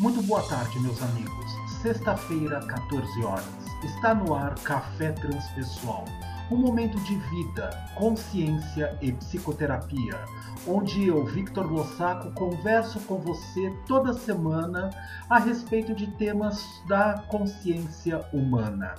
[0.00, 1.52] Muito boa tarde, meus amigos.
[1.80, 3.46] Sexta-feira, 14 horas.
[3.84, 6.04] Está no ar Café Transpessoal.
[6.50, 10.18] Um momento de vida, consciência e psicoterapia,
[10.66, 14.90] onde eu, Victor Lossaco, converso com você toda semana
[15.30, 18.96] a respeito de temas da consciência humana.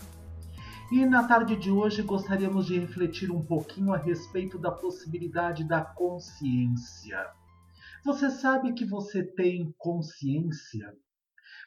[0.89, 5.81] E na tarde de hoje gostaríamos de refletir um pouquinho a respeito da possibilidade da
[5.81, 7.19] consciência.
[8.05, 10.95] Você sabe que você tem consciência?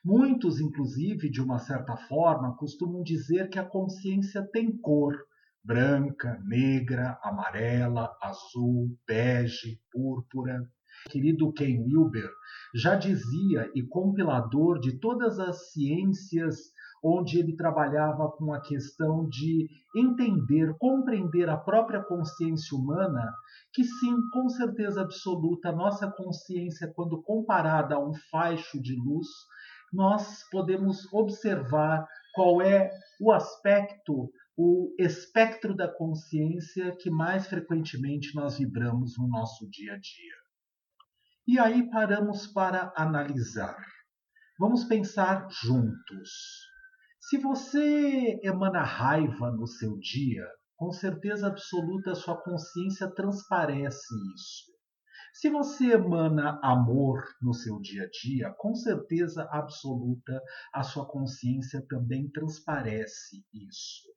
[0.04, 5.18] Muitos, inclusive, de uma certa forma, costumam dizer que a consciência tem cor
[5.64, 10.63] branca, negra, amarela, azul, bege, púrpura.
[11.11, 12.30] Querido Ken Wilber
[12.72, 16.57] já dizia e compilador de todas as ciências
[17.02, 23.32] onde ele trabalhava com a questão de entender, compreender a própria consciência humana,
[23.72, 29.26] que sim, com certeza absoluta, nossa consciência, quando comparada a um faixo de luz,
[29.93, 32.90] nós podemos observar qual é
[33.20, 39.98] o aspecto, o espectro da consciência que mais frequentemente nós vibramos no nosso dia a
[39.98, 40.34] dia.
[41.46, 43.77] E aí paramos para analisar.
[44.58, 46.67] Vamos pensar juntos.
[47.28, 54.72] Se você emana raiva no seu dia, com certeza absoluta sua consciência transparece isso.
[55.34, 61.84] Se você emana amor no seu dia a dia, com certeza absoluta a sua consciência
[61.86, 64.08] também transparece isso.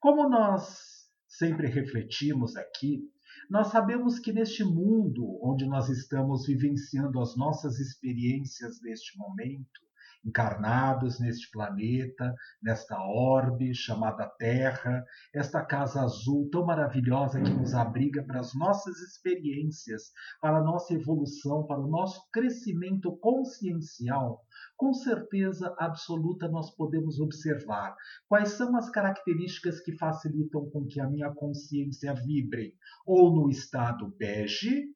[0.00, 3.08] Como nós sempre refletimos aqui,
[3.48, 9.80] nós sabemos que neste mundo onde nós estamos vivenciando as nossas experiências neste momento,
[10.24, 18.22] encarnados neste planeta, nesta orbe chamada Terra, esta casa azul tão maravilhosa que nos abriga
[18.22, 24.44] para as nossas experiências, para a nossa evolução, para o nosso crescimento consciencial,
[24.76, 27.94] com certeza absoluta nós podemos observar
[28.28, 32.74] quais são as características que facilitam com que a minha consciência vibre
[33.06, 34.88] ou no estado bege,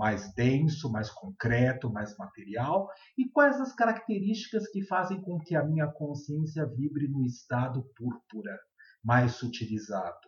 [0.00, 2.88] mais denso, mais concreto, mais material,
[3.18, 8.58] e quais as características que fazem com que a minha consciência vibre no estado púrpura,
[9.04, 10.26] mais sutilizado.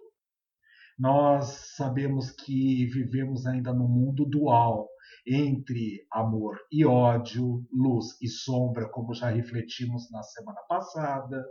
[0.98, 4.90] Nós sabemos que vivemos ainda no mundo dual,
[5.26, 11.42] entre amor e ódio, luz e sombra, como já refletimos na semana passada,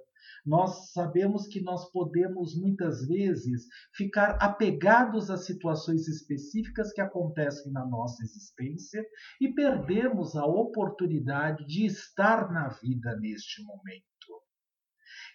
[0.45, 7.85] nós sabemos que nós podemos muitas vezes ficar apegados a situações específicas que acontecem na
[7.85, 9.03] nossa existência
[9.39, 14.11] e perdemos a oportunidade de estar na vida neste momento.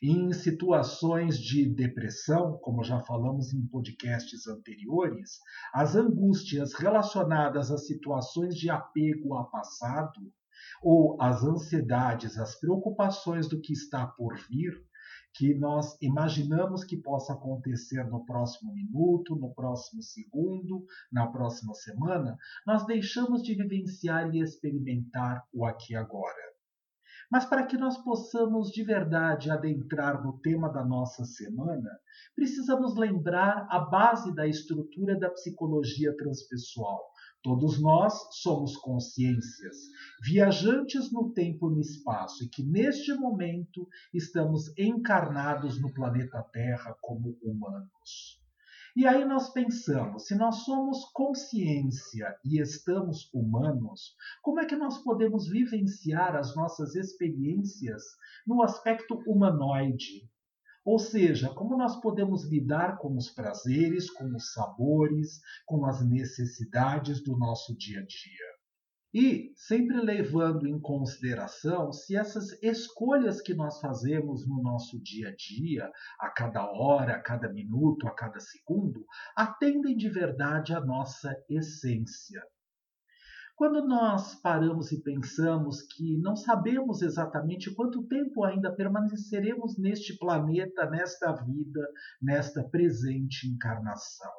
[0.03, 5.39] Em situações de depressão, como já falamos em podcasts anteriores,
[5.73, 10.21] as angústias relacionadas a situações de apego ao passado
[10.83, 14.73] ou as ansiedades, as preocupações do que está por vir,
[15.35, 22.39] que nós imaginamos que possa acontecer no próximo minuto, no próximo segundo, na próxima semana,
[22.67, 26.57] nós deixamos de vivenciar e experimentar o aqui e agora.
[27.31, 31.91] Mas para que nós possamos de verdade adentrar no tema da nossa semana,
[32.35, 37.01] precisamos lembrar a base da estrutura da psicologia transpessoal,
[37.43, 39.77] Todos nós somos consciências,
[40.23, 46.97] viajantes no tempo e no espaço, e que neste momento estamos encarnados no planeta Terra
[47.01, 48.41] como humanos.
[48.97, 54.97] E aí nós pensamos, se nós somos consciência e estamos humanos, como é que nós
[55.05, 58.03] podemos vivenciar as nossas experiências
[58.47, 60.27] no aspecto humanoide,
[60.87, 67.21] ou seja, como nós podemos lidar com os prazeres, com os sabores, com as necessidades
[67.25, 68.47] do nosso dia a dia.
[69.13, 75.35] E sempre levando em consideração se essas escolhas que nós fazemos no nosso dia a
[75.35, 79.05] dia, a cada hora, a cada minuto, a cada segundo,
[79.35, 82.41] atendem de verdade à nossa essência.
[83.57, 90.85] Quando nós paramos e pensamos que não sabemos exatamente quanto tempo ainda permaneceremos neste planeta,
[90.91, 91.89] nesta vida,
[92.21, 94.31] nesta presente encarnação,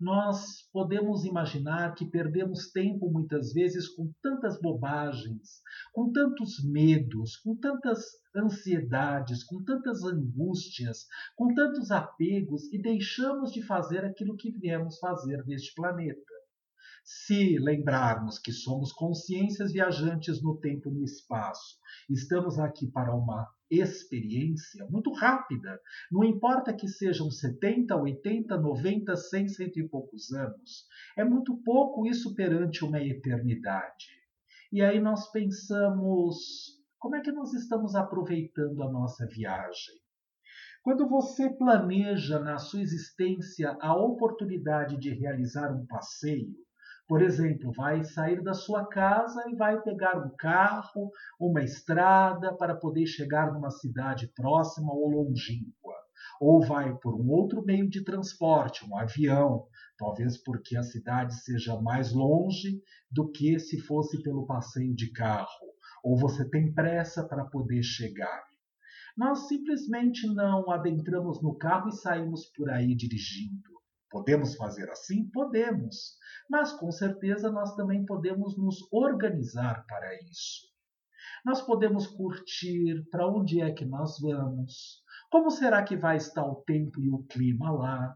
[0.00, 5.60] nós podemos imaginar que perdemos tempo muitas vezes com tantas bobagens,
[5.92, 8.04] com tantos medos, com tantas
[8.36, 15.44] ansiedades, com tantas angústias, com tantos apegos e deixamos de fazer aquilo que viemos fazer
[15.46, 16.31] neste planeta.
[17.04, 21.78] Se lembrarmos que somos consciências viajantes no tempo e no espaço,
[22.08, 29.48] estamos aqui para uma experiência muito rápida, não importa que sejam 70, 80, 90, 100,
[29.48, 34.06] cento e poucos anos, é muito pouco isso perante uma eternidade.
[34.72, 39.94] E aí nós pensamos Como é que nós estamos aproveitando a nossa viagem?
[40.82, 46.54] Quando você planeja na sua existência a oportunidade de realizar um passeio,
[47.12, 52.74] por exemplo, vai sair da sua casa e vai pegar um carro, uma estrada para
[52.74, 55.92] poder chegar numa cidade próxima ou longínqua.
[56.40, 59.66] Ou vai por um outro meio de transporte, um avião,
[59.98, 62.80] talvez porque a cidade seja mais longe
[63.10, 65.68] do que se fosse pelo passeio de carro.
[66.02, 68.42] Ou você tem pressa para poder chegar.
[69.14, 73.71] Nós simplesmente não adentramos no carro e saímos por aí dirigindo.
[74.12, 75.26] Podemos fazer assim?
[75.30, 76.18] Podemos.
[76.48, 80.70] Mas com certeza nós também podemos nos organizar para isso.
[81.42, 86.56] Nós podemos curtir para onde é que nós vamos, como será que vai estar o
[86.56, 88.14] tempo e o clima lá,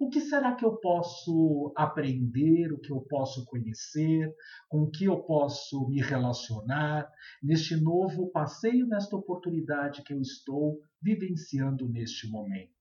[0.00, 4.34] o que será que eu posso aprender, o que eu posso conhecer,
[4.68, 7.08] com o que eu posso me relacionar
[7.42, 12.73] neste novo passeio, nesta oportunidade que eu estou vivenciando neste momento.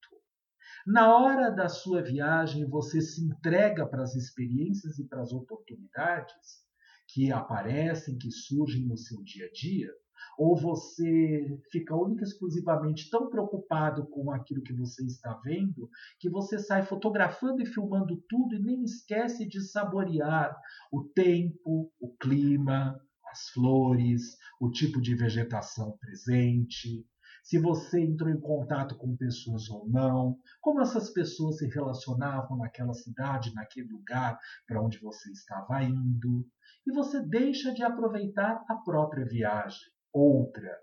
[0.85, 6.61] Na hora da sua viagem, você se entrega para as experiências e para as oportunidades
[7.07, 9.89] que aparecem, que surgem no seu dia a dia?
[10.37, 15.89] Ou você fica única e exclusivamente tão preocupado com aquilo que você está vendo
[16.19, 20.53] que você sai fotografando e filmando tudo e nem esquece de saborear
[20.91, 22.99] o tempo, o clima,
[23.31, 27.05] as flores, o tipo de vegetação presente,
[27.43, 32.93] se você entrou em contato com pessoas ou não, como essas pessoas se relacionavam naquela
[32.93, 36.47] cidade, naquele lugar para onde você estava indo,
[36.87, 39.91] e você deixa de aproveitar a própria viagem.
[40.13, 40.73] Outra.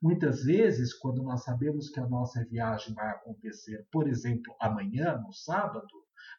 [0.00, 5.32] Muitas vezes, quando nós sabemos que a nossa viagem vai acontecer, por exemplo, amanhã, no
[5.32, 5.88] sábado,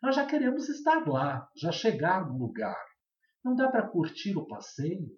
[0.02, 2.82] nós já queremos estar lá, já chegar no lugar.
[3.44, 5.10] Não dá para curtir o passeio?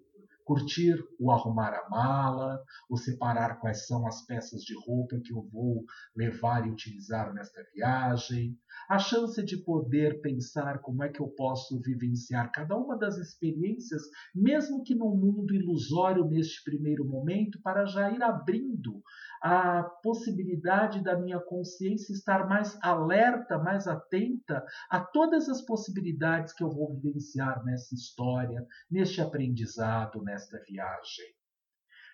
[0.48, 5.46] Curtir o arrumar a mala, o separar quais são as peças de roupa que eu
[5.52, 5.84] vou
[6.16, 8.58] levar e utilizar nesta viagem,
[8.88, 14.00] a chance de poder pensar como é que eu posso vivenciar cada uma das experiências,
[14.34, 19.02] mesmo que num mundo ilusório neste primeiro momento, para já ir abrindo
[19.42, 26.62] a possibilidade da minha consciência estar mais alerta, mais atenta a todas as possibilidades que
[26.62, 31.26] eu vou vivenciar nessa história, neste aprendizado, nesta viagem.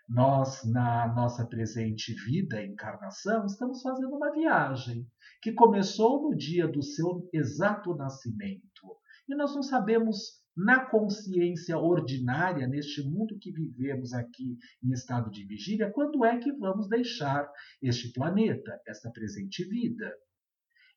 [0.06, 5.06] Nós, na nossa presente vida, encarnação, estamos fazendo uma viagem
[5.40, 8.98] que começou no dia do seu exato nascimento.
[9.26, 15.44] E nós não sabemos na consciência ordinária, neste mundo que vivemos aqui em estado de
[15.44, 17.50] vigília, quando é que vamos deixar
[17.82, 20.14] este planeta, esta presente vida?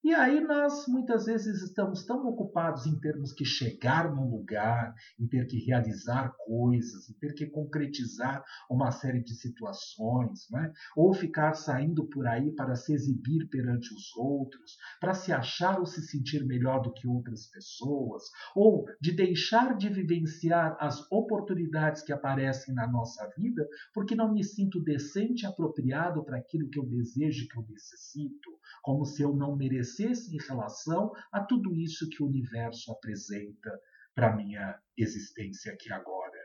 [0.03, 5.27] E aí nós muitas vezes estamos tão ocupados em termos que chegar num lugar, em
[5.27, 10.71] ter que realizar coisas, em ter que concretizar uma série de situações, né?
[10.95, 15.85] ou ficar saindo por aí para se exibir perante os outros, para se achar ou
[15.85, 18.23] se sentir melhor do que outras pessoas,
[18.55, 24.43] ou de deixar de vivenciar as oportunidades que aparecem na nossa vida porque não me
[24.43, 29.35] sinto decente e apropriado para aquilo que eu desejo que eu necessito, como se eu
[29.35, 33.71] não merecesse em relação a tudo isso que o universo apresenta
[34.13, 36.37] para minha existência aqui agora.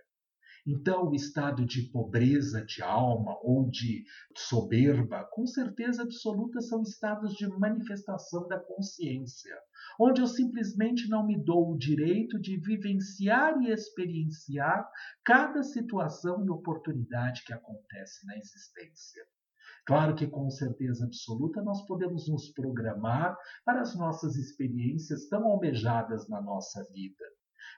[0.65, 4.05] Então, o estado de pobreza de alma ou de
[4.37, 9.57] soberba, com certeza absoluta, são estados de manifestação da consciência,
[9.99, 14.89] onde eu simplesmente não me dou o direito de vivenciar e experienciar
[15.25, 19.25] cada situação e oportunidade que acontece na existência.
[19.85, 26.29] Claro que, com certeza absoluta, nós podemos nos programar para as nossas experiências tão almejadas
[26.29, 27.25] na nossa vida.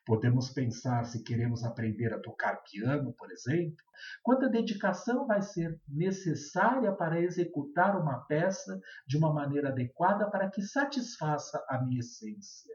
[0.06, 3.76] Podemos pensar se queremos aprender a tocar piano, por exemplo,
[4.23, 10.61] quanta dedicação vai ser necessária para executar uma peça de uma maneira adequada para que
[10.61, 12.75] satisfaça a minha essência.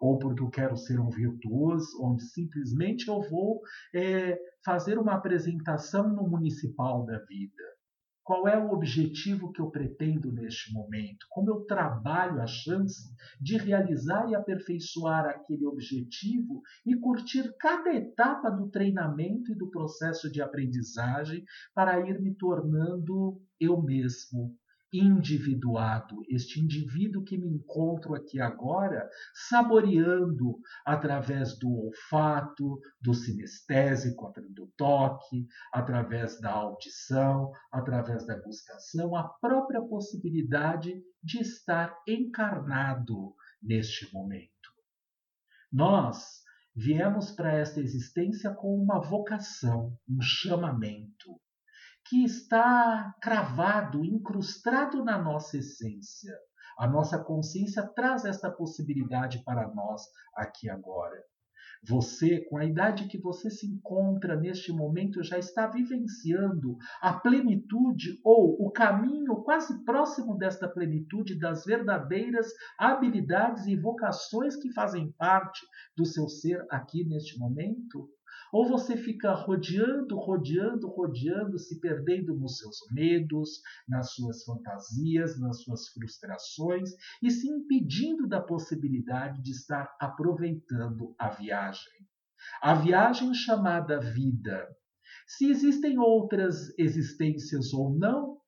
[0.00, 3.60] Ou porque eu quero ser um virtuoso, onde simplesmente eu vou
[3.94, 7.79] é, fazer uma apresentação no municipal da vida.
[8.30, 11.26] Qual é o objetivo que eu pretendo neste momento?
[11.30, 18.48] Como eu trabalho a chance de realizar e aperfeiçoar aquele objetivo e curtir cada etapa
[18.48, 21.44] do treinamento e do processo de aprendizagem
[21.74, 24.56] para ir me tornando eu mesmo,
[24.92, 29.08] individuado, este indivíduo que me encontro aqui agora,
[29.48, 39.24] saboreando através do olfato, do sinestésico, do toque, através da audição, através da gustação, a
[39.24, 44.50] própria possibilidade de estar encarnado neste momento.
[45.72, 46.42] Nós
[46.74, 51.40] viemos para esta existência com uma vocação, um chamamento.
[52.10, 56.36] Que está cravado, incrustado na nossa essência.
[56.76, 60.02] A nossa consciência traz esta possibilidade para nós
[60.34, 61.22] aqui agora.
[61.86, 68.20] Você, com a idade que você se encontra neste momento, já está vivenciando a plenitude
[68.24, 75.64] ou o caminho quase próximo desta plenitude das verdadeiras habilidades e vocações que fazem parte
[75.96, 78.10] do seu ser aqui neste momento?
[78.52, 85.62] Ou você fica rodeando, rodeando, rodeando, se perdendo nos seus medos, nas suas fantasias, nas
[85.62, 86.90] suas frustrações
[87.22, 92.06] e se impedindo da possibilidade de estar aproveitando a viagem.
[92.60, 94.66] A viagem chamada vida.
[95.26, 98.39] Se existem outras existências ou não,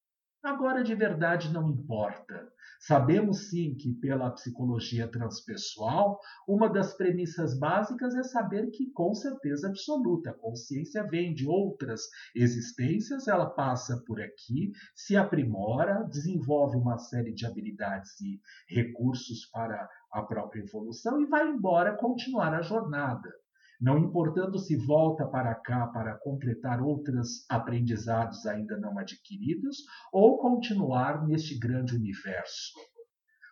[0.43, 2.51] agora de verdade não importa.
[2.81, 6.19] Sabemos sim que, pela psicologia transpessoal,
[6.49, 12.03] uma das premissas básicas é saber que, com certeza absoluta, a consciência vem de outras
[12.35, 19.89] existências, ela passa por aqui, se aprimora, desenvolve uma série de habilidades e recursos para
[20.11, 23.33] a própria evolução e vai embora continuar a jornada
[23.83, 29.79] não importando se volta para cá para completar outros aprendizados ainda não adquiridos
[30.13, 32.73] ou continuar neste grande universo.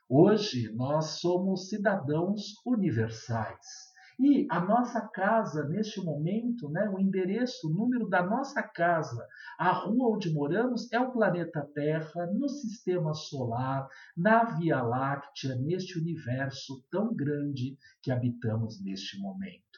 [0.08, 3.90] Hoje nós somos cidadãos universais.
[4.20, 9.26] E a nossa casa, neste momento, né, o endereço, o número da nossa casa,
[9.58, 15.99] a rua onde moramos, é o planeta Terra, no sistema solar, na Via Láctea, neste
[15.99, 19.69] universo tão grande que habitamos neste momento.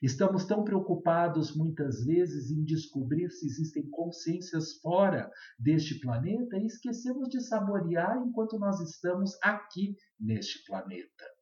[0.00, 5.28] Estamos tão preocupados muitas vezes em descobrir se existem consciências fora
[5.58, 11.37] deste planeta e esquecemos de saborear enquanto nós estamos aqui neste planeta.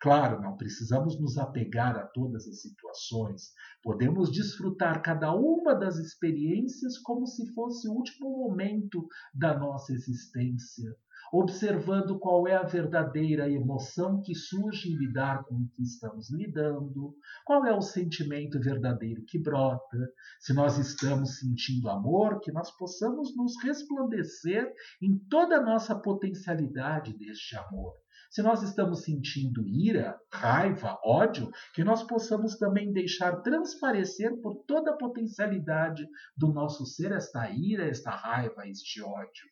[0.00, 3.52] Claro, não precisamos nos apegar a todas as situações.
[3.82, 10.94] Podemos desfrutar cada uma das experiências como se fosse o último momento da nossa existência
[11.32, 17.14] observando qual é a verdadeira emoção que surge em lidar com o que estamos lidando,
[17.44, 19.98] qual é o sentimento verdadeiro que brota,
[20.40, 24.72] se nós estamos sentindo amor, que nós possamos nos resplandecer
[25.02, 27.94] em toda a nossa potencialidade deste amor.
[28.30, 34.92] Se nós estamos sentindo ira, raiva, ódio, que nós possamos também deixar transparecer por toda
[34.92, 36.06] a potencialidade
[36.36, 39.46] do nosso ser esta ira, esta raiva, este ódio.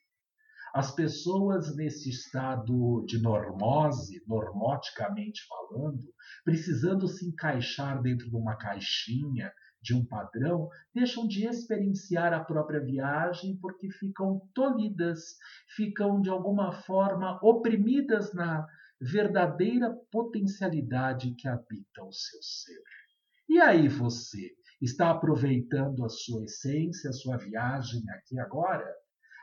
[0.75, 6.03] As pessoas nesse estado de normose, normoticamente falando,
[6.45, 9.53] precisando se encaixar dentro de uma caixinha,
[9.85, 15.37] de um padrão, deixam de experienciar a própria viagem porque ficam tolhidas,
[15.77, 18.67] ficam de alguma forma oprimidas na
[18.99, 22.83] verdadeira potencialidade que habita o seu ser.
[23.47, 28.91] E aí você está aproveitando a sua essência, a sua viagem aqui agora?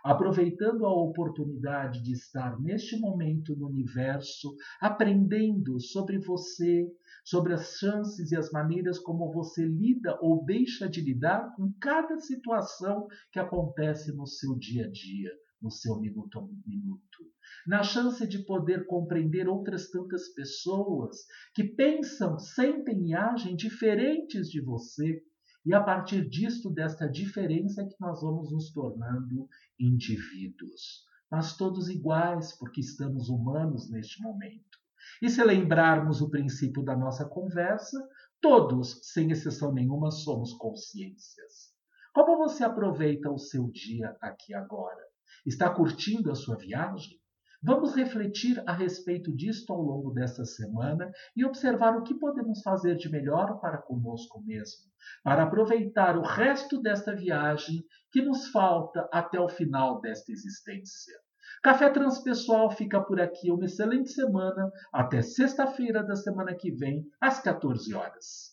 [0.04, 6.88] Aproveitando a oportunidade de estar neste momento no universo, aprendendo sobre você,
[7.24, 12.20] sobre as chances e as maneiras como você lida ou deixa de lidar com cada
[12.20, 15.32] situação que acontece no seu dia a dia,
[15.62, 17.32] no seu minuto a minuto.
[17.68, 21.18] Na chance de poder compreender outras tantas pessoas
[21.54, 25.22] que pensam, sentem e agem diferentes de você
[25.64, 29.48] e a partir disto, desta diferença, é que nós vamos nos tornando
[29.80, 34.80] indivíduos, mas todos iguais, porque estamos humanos neste momento.
[35.22, 37.98] E se lembrarmos o princípio da nossa conversa,
[38.42, 41.72] todos, sem exceção nenhuma, somos consciências.
[42.12, 45.02] Como você aproveita o seu dia aqui agora?
[45.46, 47.21] Está curtindo a sua viagem?
[47.64, 52.96] Vamos refletir a respeito disto ao longo desta semana e observar o que podemos fazer
[52.96, 54.90] de melhor para conosco mesmo,
[55.24, 61.16] para aproveitar o resto desta viagem que nos falta até o final desta existência.
[61.62, 63.52] Café Transpessoal fica por aqui.
[63.52, 64.72] Uma excelente semana.
[64.92, 68.51] Até sexta-feira da semana que vem, às 14 horas.